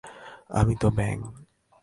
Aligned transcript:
আমি 0.49 0.73
তো 0.75 0.87
ব্যাঙ! 0.91 1.17